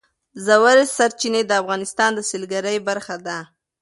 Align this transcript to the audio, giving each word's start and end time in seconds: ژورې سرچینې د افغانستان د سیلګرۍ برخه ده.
ژورې 0.45 0.85
سرچینې 0.95 1.41
د 1.45 1.51
افغانستان 1.61 2.09
د 2.15 2.19
سیلګرۍ 2.29 2.77
برخه 2.87 3.15
ده. 3.25 3.37